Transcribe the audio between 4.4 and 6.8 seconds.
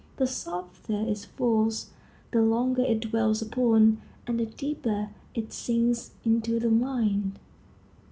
deeper it sinks into, the